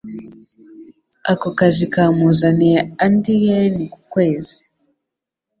[1.31, 4.57] Ako kazi kamuzanira andi yen ku kwezi.